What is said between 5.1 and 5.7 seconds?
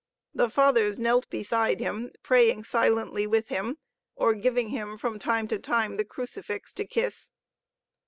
time to